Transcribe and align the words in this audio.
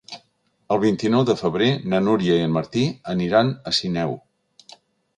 El 0.75 0.79
vint-i-nou 0.83 1.25
de 1.31 1.35
febrer 1.41 1.69
na 1.95 2.01
Núria 2.07 2.41
i 2.41 2.49
en 2.49 2.57
Martí 2.57 2.89
aniran 3.17 3.55
a 3.73 3.79
Sineu. 3.83 4.21